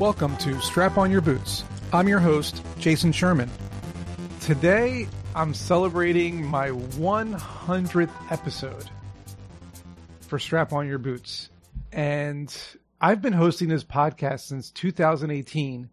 [0.00, 1.62] Welcome to Strap On Your Boots.
[1.92, 3.50] I'm your host, Jason Sherman.
[4.40, 8.88] Today, I'm celebrating my 100th episode
[10.22, 11.50] for Strap On Your Boots.
[11.92, 12.50] And
[12.98, 15.90] I've been hosting this podcast since 2018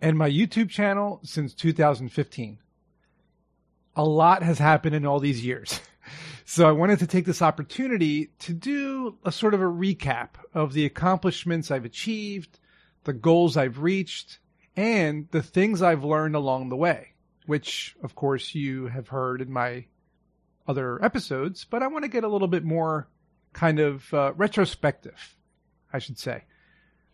[0.00, 2.58] and my YouTube channel since 2015.
[3.94, 5.80] A lot has happened in all these years.
[6.46, 10.74] So I wanted to take this opportunity to do a sort of a recap of
[10.74, 12.60] the accomplishments I've achieved,
[13.04, 14.38] the goals I've reached,
[14.76, 17.14] and the things I've learned along the way,
[17.46, 19.86] which of course you have heard in my
[20.66, 23.08] other episodes, but I want to get a little bit more
[23.52, 25.36] kind of uh, retrospective,
[25.92, 26.44] I should say.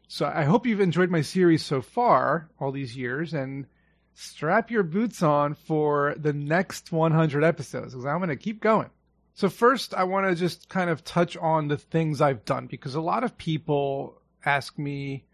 [0.09, 3.67] So I hope you've enjoyed my series so far, all these years, and
[4.15, 8.91] strap your boots on for the next 100 episodes because I'm going to keep going.
[9.35, 12.95] So first, I want to just kind of touch on the things I've done because
[12.95, 15.25] a lot of people ask me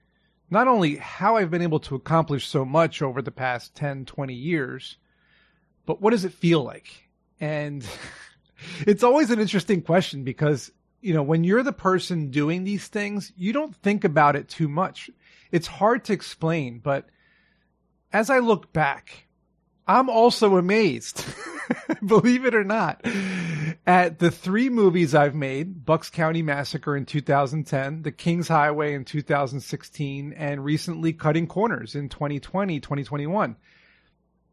[0.50, 4.34] not only how I've been able to accomplish so much over the past 10, 20
[4.34, 4.96] years,
[5.84, 7.08] but what does it feel like?
[7.40, 7.84] And
[8.86, 13.32] it's always an interesting question because, you know, when you're the person doing these things,
[13.36, 15.10] you don't think about it too much.
[15.50, 17.06] It's hard to explain, but
[18.12, 19.26] as I look back,
[19.86, 21.24] I'm also amazed,
[22.06, 23.04] believe it or not,
[23.86, 29.04] at the three movies I've made Bucks County Massacre in 2010, The King's Highway in
[29.04, 33.56] 2016, and recently Cutting Corners in 2020, 2021.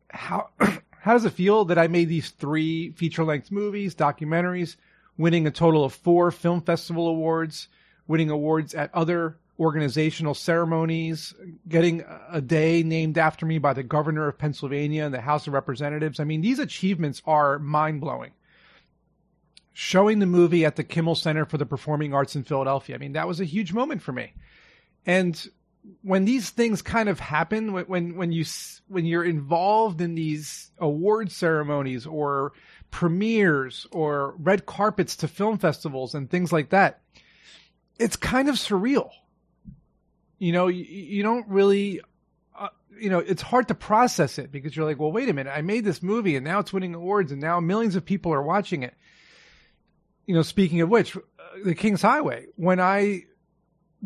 [0.09, 4.75] How, how does it feel that I made these three feature length movies, documentaries,
[5.17, 7.67] winning a total of four film festival awards,
[8.07, 11.33] winning awards at other organizational ceremonies,
[11.67, 15.53] getting a day named after me by the governor of Pennsylvania and the House of
[15.53, 16.19] Representatives.
[16.19, 18.31] I mean, these achievements are mind blowing.
[19.73, 22.95] Showing the movie at the Kimmel Center for the Performing Arts in Philadelphia.
[22.95, 24.33] I mean, that was a huge moment for me.
[25.05, 25.47] And
[26.01, 28.45] when these things kind of happen, when, when you,
[28.87, 32.53] when you're involved in these award ceremonies or
[32.91, 37.01] premieres or red carpets to film festivals and things like that,
[37.99, 39.09] it's kind of surreal
[40.43, 42.01] you know, you, you don't really,
[42.59, 42.67] uh,
[42.99, 45.61] you know, it's hard to process it because you're like, well, wait a minute, I
[45.61, 48.83] made this movie and now it's winning awards and now millions of people are watching
[48.83, 48.93] it.
[50.25, 51.21] You know, speaking of which, uh,
[51.63, 53.23] The King's Highway, when I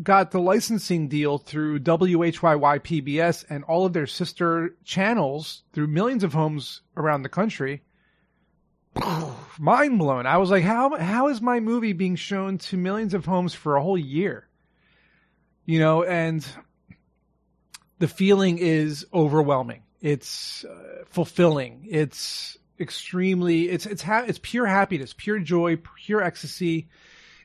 [0.00, 6.22] got the licensing deal through WHYY PBS and all of their sister channels through millions
[6.22, 7.82] of homes around the country,
[9.58, 10.26] mind blown.
[10.26, 13.74] I was like, how how is my movie being shown to millions of homes for
[13.74, 14.47] a whole year?
[15.68, 16.48] You know, and
[17.98, 19.82] the feeling is overwhelming.
[20.00, 21.86] It's uh, fulfilling.
[21.90, 25.76] It's extremely, it's, it's, ha- it's pure happiness, pure joy,
[26.06, 26.88] pure ecstasy.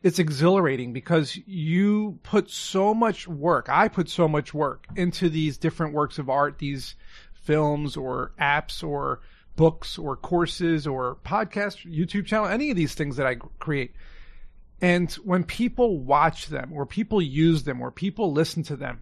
[0.04, 3.68] It's exhilarating because you put so much work.
[3.68, 6.96] I put so much work into these different works of art, these
[7.34, 9.20] films or apps or
[9.58, 13.96] books or courses or podcasts, YouTube channel, any of these things that I create
[14.84, 19.02] and when people watch them or people use them or people listen to them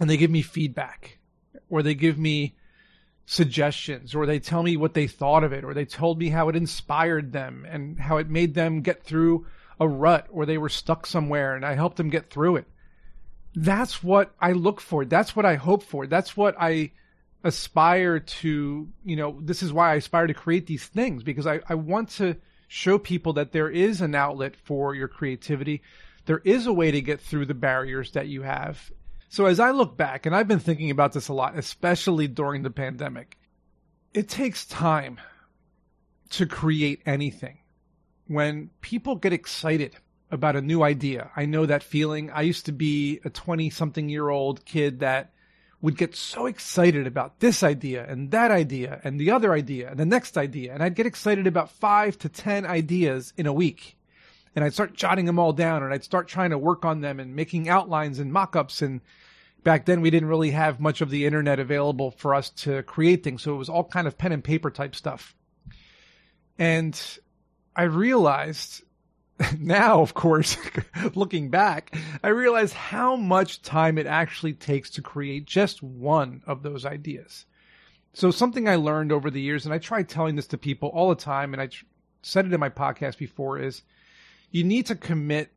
[0.00, 1.18] and they give me feedback
[1.68, 2.56] or they give me
[3.26, 6.48] suggestions or they tell me what they thought of it or they told me how
[6.48, 9.46] it inspired them and how it made them get through
[9.78, 12.66] a rut or they were stuck somewhere and I helped them get through it.
[13.54, 15.04] That's what I look for.
[15.04, 16.06] That's what I hope for.
[16.06, 16.92] That's what I
[17.44, 21.60] aspire to, you know, this is why I aspire to create these things because I,
[21.68, 22.36] I want to
[22.72, 25.82] show people that there is an outlet for your creativity.
[26.26, 28.92] There is a way to get through the barriers that you have.
[29.28, 32.62] So as I look back, and I've been thinking about this a lot, especially during
[32.62, 33.36] the pandemic,
[34.14, 35.18] it takes time
[36.30, 37.58] to create anything.
[38.28, 39.96] When people get excited
[40.30, 42.30] about a new idea, I know that feeling.
[42.30, 45.32] I used to be a 20 something year old kid that
[45.82, 49.98] would get so excited about this idea and that idea and the other idea and
[49.98, 50.74] the next idea.
[50.74, 53.96] And I'd get excited about five to 10 ideas in a week.
[54.54, 57.18] And I'd start jotting them all down and I'd start trying to work on them
[57.18, 58.82] and making outlines and mock-ups.
[58.82, 59.00] And
[59.62, 63.22] back then we didn't really have much of the internet available for us to create
[63.22, 63.42] things.
[63.42, 65.34] So it was all kind of pen and paper type stuff.
[66.58, 67.00] And
[67.74, 68.82] I realized
[69.58, 70.56] now, of course,
[71.14, 76.62] looking back, I realize how much time it actually takes to create just one of
[76.62, 77.46] those ideas.
[78.12, 81.08] So something I learned over the years, and I try telling this to people all
[81.10, 81.84] the time, and I tr-
[82.22, 83.82] said it in my podcast before, is
[84.50, 85.52] you need to commit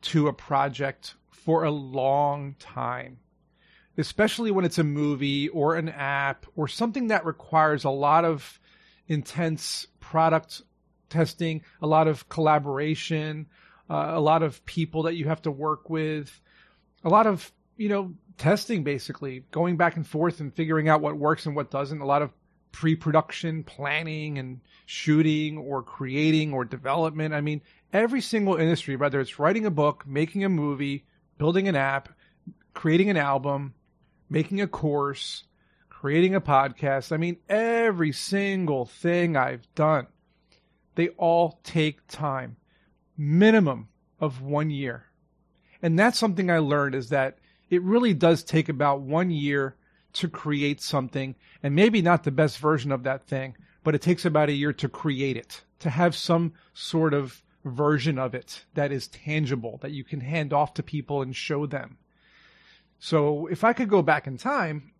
[0.00, 3.18] to a project for a long time,
[3.98, 8.58] especially when it's a movie or an app or something that requires a lot of
[9.06, 10.62] intense product
[11.08, 13.46] testing, a lot of collaboration,
[13.90, 16.40] uh, a lot of people that you have to work with,
[17.04, 21.16] a lot of, you know, testing basically, going back and forth and figuring out what
[21.16, 22.00] works and what doesn't.
[22.00, 22.30] A lot of
[22.72, 27.34] pre-production planning and shooting or creating or development.
[27.34, 27.62] I mean,
[27.92, 31.04] every single industry, whether it's writing a book, making a movie,
[31.38, 32.10] building an app,
[32.74, 33.74] creating an album,
[34.30, 35.44] making a course,
[35.88, 37.10] creating a podcast.
[37.10, 40.06] I mean, every single thing I've done,
[40.98, 42.56] they all take time,
[43.16, 43.86] minimum
[44.18, 45.04] of one year.
[45.80, 47.38] And that's something I learned is that
[47.70, 49.76] it really does take about one year
[50.14, 53.54] to create something and maybe not the best version of that thing,
[53.84, 58.18] but it takes about a year to create it, to have some sort of version
[58.18, 61.98] of it that is tangible, that you can hand off to people and show them.
[62.98, 64.90] So if I could go back in time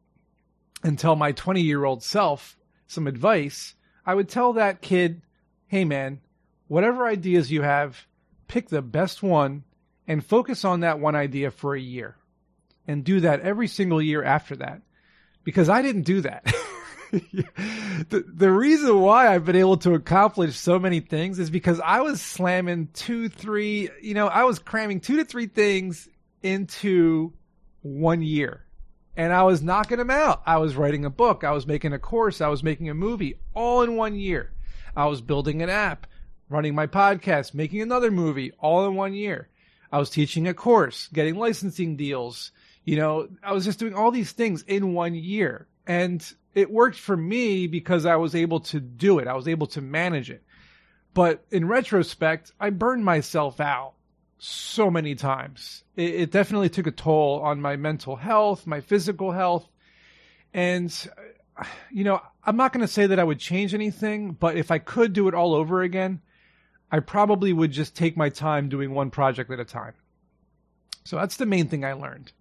[0.85, 2.57] and tell my 20 year old self
[2.87, 3.75] some advice,
[4.07, 5.23] I would tell that kid,
[5.69, 6.21] hey man,
[6.67, 8.07] whatever ideas you have,
[8.49, 9.65] pick the best one
[10.07, 12.17] and focus on that one idea for a year
[12.87, 14.83] and do that every single year after that.
[15.45, 16.45] Because I didn't do that.
[17.13, 22.01] the, the reason why I've been able to accomplish so many things is because I
[22.01, 26.09] was slamming two, three, you know, I was cramming two to three things
[26.43, 27.33] into
[27.83, 28.65] one year
[29.17, 30.43] and I was knocking them out.
[30.47, 31.45] I was writing a book.
[31.45, 32.41] I was making a course.
[32.41, 34.53] I was making a movie all in one year.
[34.99, 36.09] I was building an app,
[36.49, 39.49] running my podcast, making another movie all in one year.
[39.93, 42.51] I was teaching a course, getting licensing deals.
[42.85, 45.69] You know, I was just doing all these things in one year.
[45.87, 46.21] And
[46.53, 49.29] it worked for me because I was able to do it.
[49.29, 50.43] I was able to manage it.
[51.15, 53.93] But in retrospect, I burned myself out
[54.39, 55.85] so many times.
[55.95, 59.69] It, it, definitely took a toll on my mental health, my physical health.
[60.53, 60.93] And,
[61.91, 64.79] you know, I'm not going to say that I would change anything, but if I
[64.79, 66.21] could do it all over again,
[66.91, 69.95] I probably would just take my time doing one project at a time.
[71.05, 72.33] So that's the main thing I learned.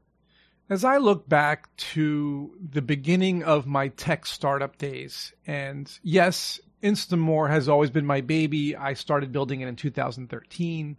[0.70, 7.50] As I look back to the beginning of my tech startup days, and yes, Instamour
[7.50, 8.76] has always been my baby.
[8.76, 10.98] I started building it in 2013.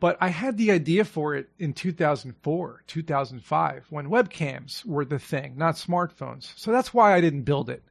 [0.00, 5.58] But I had the idea for it in 2004, 2005, when webcams were the thing,
[5.58, 6.54] not smartphones.
[6.56, 7.84] So that's why I didn't build it.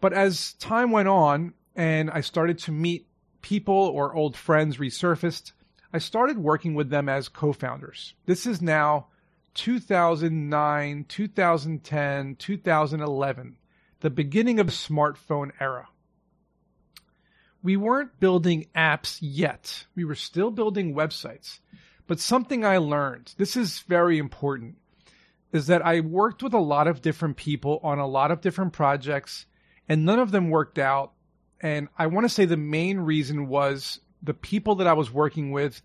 [0.00, 3.06] But as time went on and I started to meet
[3.42, 5.52] people or old friends resurfaced,
[5.92, 8.14] I started working with them as co founders.
[8.26, 9.06] This is now
[9.54, 13.56] 2009, 2010, 2011,
[14.00, 15.86] the beginning of smartphone era
[17.64, 19.86] we weren't building apps yet.
[19.96, 21.60] We were still building websites.
[22.06, 24.76] But something I learned, this is very important,
[25.50, 28.74] is that I worked with a lot of different people on a lot of different
[28.74, 29.46] projects,
[29.88, 31.12] and none of them worked out.
[31.58, 35.50] And I want to say the main reason was the people that I was working
[35.50, 35.80] with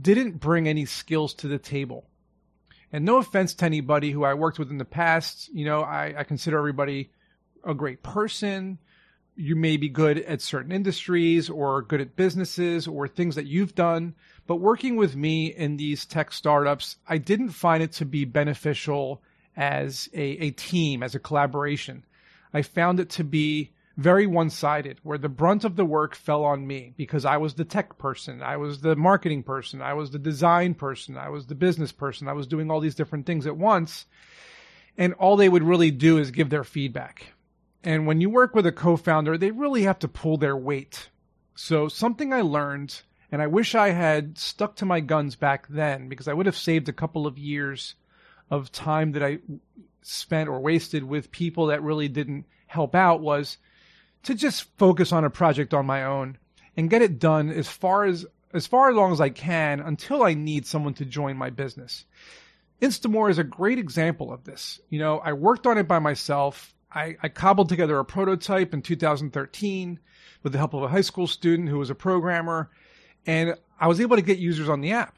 [0.00, 2.08] didn't bring any skills to the table.
[2.92, 6.12] And no offense to anybody who I worked with in the past, you know, I,
[6.18, 7.12] I consider everybody
[7.62, 8.78] a great person
[9.40, 13.74] you may be good at certain industries or good at businesses or things that you've
[13.74, 14.14] done.
[14.46, 19.22] But working with me in these tech startups, I didn't find it to be beneficial
[19.56, 22.04] as a, a team, as a collaboration.
[22.52, 26.44] I found it to be very one sided, where the brunt of the work fell
[26.44, 30.10] on me because I was the tech person, I was the marketing person, I was
[30.10, 33.46] the design person, I was the business person, I was doing all these different things
[33.46, 34.06] at once.
[34.96, 37.32] And all they would really do is give their feedback.
[37.82, 41.08] And when you work with a co founder, they really have to pull their weight.
[41.54, 43.00] So, something I learned,
[43.32, 46.56] and I wish I had stuck to my guns back then because I would have
[46.56, 47.94] saved a couple of years
[48.50, 49.38] of time that I
[50.02, 53.58] spent or wasted with people that really didn't help out, was
[54.24, 56.38] to just focus on a project on my own
[56.76, 60.34] and get it done as far as as far along as I can until I
[60.34, 62.04] need someone to join my business.
[62.82, 64.80] Instamour is a great example of this.
[64.88, 66.74] You know, I worked on it by myself.
[66.92, 69.98] I, I cobbled together a prototype in 2013
[70.42, 72.70] with the help of a high school student who was a programmer,
[73.26, 75.16] and I was able to get users on the app.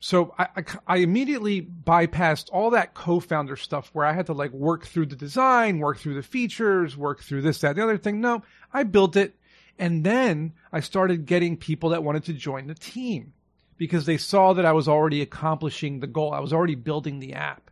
[0.00, 4.50] So I, I, I, immediately bypassed all that co-founder stuff where I had to like
[4.50, 8.20] work through the design, work through the features, work through this, that, the other thing.
[8.20, 9.36] No, I built it.
[9.78, 13.32] And then I started getting people that wanted to join the team
[13.76, 16.32] because they saw that I was already accomplishing the goal.
[16.32, 17.70] I was already building the app.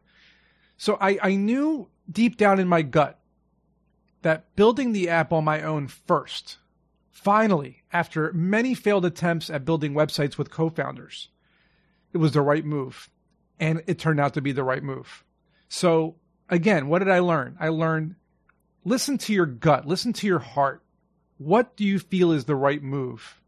[0.76, 3.19] So I, I knew deep down in my gut
[4.22, 6.58] that building the app on my own first,
[7.10, 11.28] finally, after many failed attempts at building websites with co founders,
[12.12, 13.08] it was the right move.
[13.58, 15.24] And it turned out to be the right move.
[15.68, 16.16] So,
[16.48, 17.56] again, what did I learn?
[17.60, 18.16] I learned
[18.84, 20.82] listen to your gut, listen to your heart.
[21.38, 23.40] What do you feel is the right move?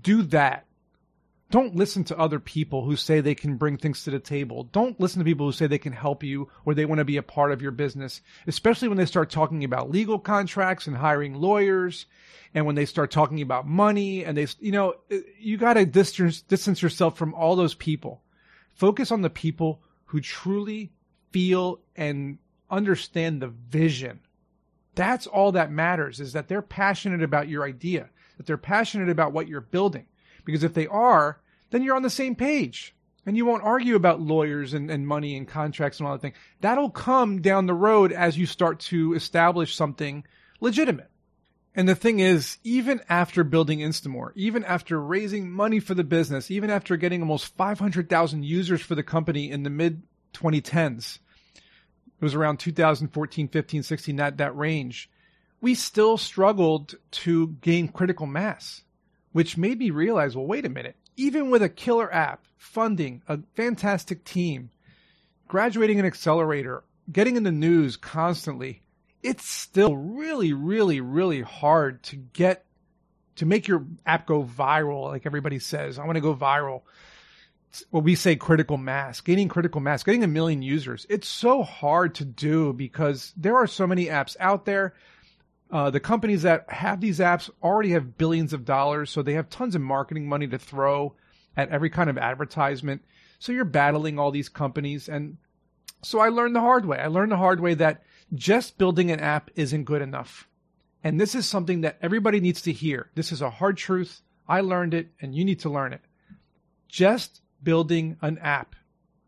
[0.00, 0.66] Do that.
[1.50, 4.64] Don't listen to other people who say they can bring things to the table.
[4.64, 7.16] Don't listen to people who say they can help you or they want to be
[7.16, 11.34] a part of your business, especially when they start talking about legal contracts and hiring
[11.34, 12.04] lawyers
[12.52, 14.96] and when they start talking about money and they, you know,
[15.38, 18.20] you got to distance, distance yourself from all those people.
[18.74, 20.92] Focus on the people who truly
[21.30, 22.36] feel and
[22.70, 24.20] understand the vision.
[24.94, 29.32] That's all that matters is that they're passionate about your idea, that they're passionate about
[29.32, 30.04] what you're building
[30.48, 31.38] because if they are,
[31.68, 32.94] then you're on the same page.
[33.26, 36.32] And you won't argue about lawyers and, and money and contracts and all that thing.
[36.62, 40.24] That'll come down the road as you start to establish something
[40.58, 41.10] legitimate.
[41.74, 46.50] And the thing is, even after building Instamour, even after raising money for the business,
[46.50, 50.02] even after getting almost 500,000 users for the company in the mid
[50.32, 51.18] 2010s,
[51.56, 55.10] it was around 2014, 15, 16, that, that range,
[55.60, 58.82] we still struggled to gain critical mass
[59.32, 60.96] which made me realize well, wait a minute.
[61.16, 64.70] Even with a killer app, funding, a fantastic team,
[65.48, 68.82] graduating an accelerator, getting in the news constantly,
[69.22, 72.64] it's still really, really, really hard to get
[73.36, 75.98] to make your app go viral, like everybody says.
[75.98, 76.82] I want to go viral.
[77.90, 81.06] What we say critical mass, gaining critical mass, getting a million users.
[81.08, 84.94] It's so hard to do because there are so many apps out there.
[85.70, 89.50] Uh, the companies that have these apps already have billions of dollars, so they have
[89.50, 91.14] tons of marketing money to throw
[91.56, 93.02] at every kind of advertisement.
[93.38, 95.08] So you're battling all these companies.
[95.08, 95.36] And
[96.02, 96.98] so I learned the hard way.
[96.98, 98.02] I learned the hard way that
[98.34, 100.48] just building an app isn't good enough.
[101.04, 103.10] And this is something that everybody needs to hear.
[103.14, 104.22] This is a hard truth.
[104.48, 106.00] I learned it, and you need to learn it.
[106.88, 108.74] Just building an app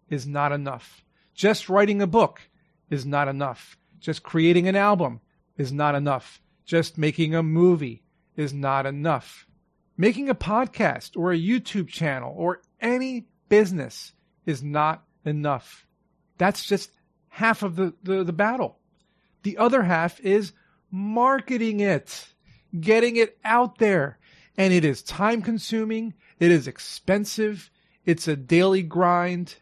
[0.08, 1.04] is not enough.
[1.34, 2.40] Just writing a book
[2.88, 3.76] is not enough.
[4.00, 5.20] Just creating an album
[5.60, 6.40] is not enough.
[6.64, 8.02] Just making a movie
[8.34, 9.46] is not enough.
[9.96, 14.14] Making a podcast or a YouTube channel or any business
[14.46, 15.86] is not enough.
[16.38, 16.90] That's just
[17.28, 18.78] half of the, the, the battle.
[19.42, 20.54] The other half is
[20.90, 22.28] marketing it,
[22.80, 24.18] getting it out there.
[24.56, 26.14] And it is time consuming.
[26.38, 27.70] It is expensive.
[28.06, 29.56] It's a daily grind.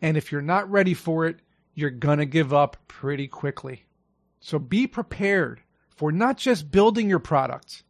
[0.00, 1.40] And if you're not ready for it,
[1.74, 3.86] you're going to give up pretty quickly.
[4.44, 7.84] So be prepared for not just building your product,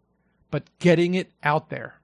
[0.50, 2.02] but getting it out there.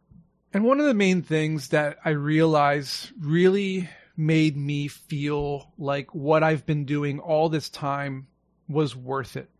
[0.54, 6.42] And one of the main things that I realize really made me feel like what
[6.42, 8.26] I've been doing all this time
[8.66, 9.50] was worth it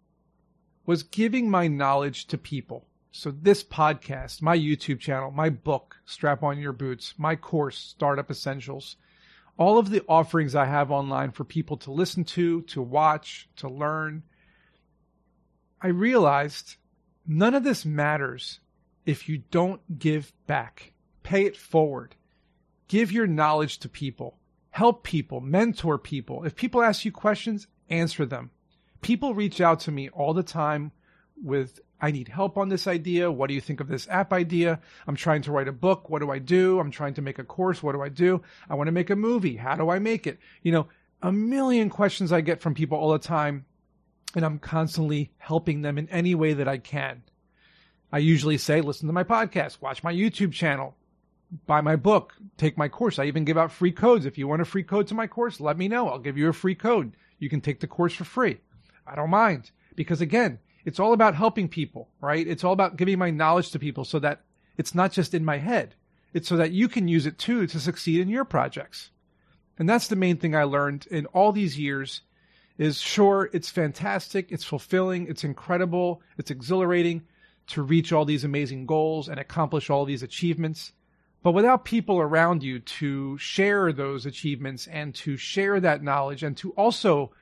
[0.87, 2.87] was giving my knowledge to people.
[3.11, 8.31] So this podcast, my YouTube channel, my book, Strap on Your Boots, my course, Startup
[8.31, 8.97] Essentials,
[9.59, 13.69] all of the offerings I have online for people to listen to, to watch, to
[13.69, 14.23] learn,
[15.81, 16.77] I realized
[17.27, 18.61] none of this matters
[19.07, 20.93] if you don't give back.
[21.23, 22.17] Pay it forward.
[22.89, 24.39] Give your knowledge to people.
[24.71, 26.45] Help people, mentor people.
[26.45, 28.51] If people ask you questions, answer them.
[29.01, 30.93] People reach out to me all the time
[31.43, 33.31] with, I need help on this idea.
[33.31, 34.81] What do you think of this app idea?
[35.07, 36.11] I'm trying to write a book.
[36.11, 36.81] What do I do?
[36.81, 37.83] I'm trying to make a course.
[37.83, 38.43] What do I do?
[38.69, 39.57] I want to make a movie.
[39.57, 40.39] How do I make it?
[40.63, 40.89] You know,
[41.23, 43.65] a million questions I get from people all the time
[44.35, 47.23] and I'm constantly helping them in any way that I can.
[48.13, 50.97] I usually say, listen to my podcast, watch my YouTube channel,
[51.67, 53.19] buy my book, take my course.
[53.19, 54.27] I even give out free codes.
[54.27, 56.09] If you want a free code to my course, let me know.
[56.09, 57.13] I'll give you a free code.
[57.39, 58.61] You can take the course for free.
[59.07, 62.47] I don't mind because again, it's all about helping people, right?
[62.47, 64.43] It's all about giving my knowledge to people so that
[64.77, 65.95] it's not just in my head.
[66.33, 69.11] It's so that you can use it too to succeed in your projects.
[69.79, 72.23] And that's the main thing I learned in all these years
[72.79, 77.23] is sure, it's fantastic, it's fulfilling, it's incredible, it's exhilarating
[77.67, 80.93] to reach all these amazing goals and accomplish all these achievements.
[81.43, 86.57] But without people around you to share those achievements and to share that knowledge and
[86.59, 87.33] to also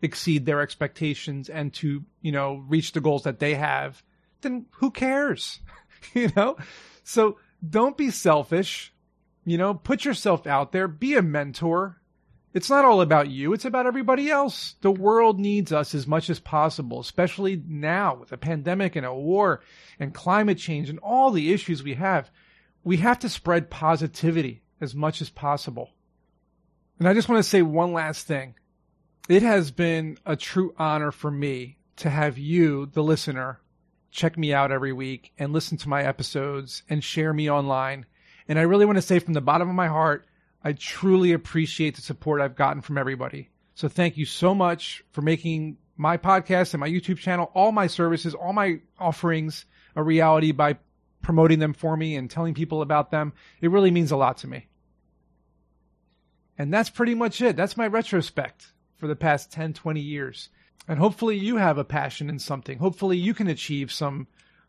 [0.00, 4.02] exceed their expectations and to, you know, reach the goals that they have,
[4.40, 5.60] then who cares?
[6.14, 6.56] you know?
[7.02, 8.92] So don't be selfish.
[9.44, 12.00] You know, put yourself out there, be a mentor,
[12.54, 14.76] it's not all about you, it's about everybody else.
[14.80, 19.12] The world needs us as much as possible, especially now with a pandemic and a
[19.12, 19.60] war
[19.98, 22.30] and climate change and all the issues we have.
[22.84, 25.90] We have to spread positivity as much as possible.
[27.00, 28.54] And I just want to say one last thing.
[29.28, 33.60] It has been a true honor for me to have you, the listener,
[34.12, 38.06] check me out every week and listen to my episodes and share me online.
[38.46, 40.26] And I really want to say from the bottom of my heart,
[40.64, 43.50] I truly appreciate the support I've gotten from everybody.
[43.74, 47.86] So thank you so much for making my podcast and my YouTube channel, all my
[47.86, 49.66] services, all my offerings
[49.96, 50.76] a reality by
[51.22, 53.32] promoting them for me and telling people about them.
[53.60, 54.66] It really means a lot to me.
[56.58, 57.56] And that's pretty much it.
[57.56, 60.48] That's my retrospect for the past 10, 20 years.
[60.86, 62.78] And hopefully you have a passion in something.
[62.78, 64.26] Hopefully you can achieve some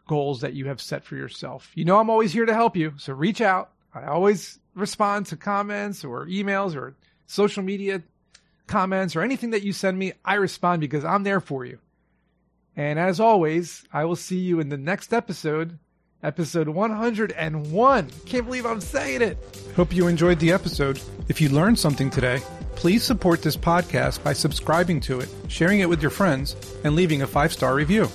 [0.08, 1.72] goals that you have set for yourself.
[1.76, 2.94] You know, I'm always here to help you.
[2.98, 3.72] So reach out.
[3.94, 8.04] I always respond to comments or emails or social media
[8.68, 10.14] comments or anything that you send me.
[10.24, 11.80] I respond because I'm there for you.
[12.76, 15.80] And as always, I will see you in the next episode,
[16.22, 18.10] episode 101.
[18.26, 19.38] Can't believe I'm saying it.
[19.76, 21.02] Hope you enjoyed the episode.
[21.30, 22.42] If you learned something today,
[22.76, 27.22] please support this podcast by subscribing to it, sharing it with your friends, and leaving
[27.22, 28.10] a five star review.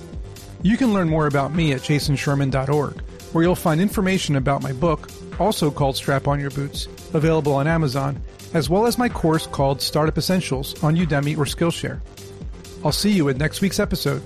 [0.62, 3.00] You can learn more about me at jasonsherman.org,
[3.32, 5.10] where you'll find information about my book,
[5.40, 8.22] also called Strap On Your Boots, available on Amazon,
[8.54, 12.00] as well as my course called Startup Essentials on Udemy or Skillshare.
[12.84, 14.22] I'll see you in next week's episode.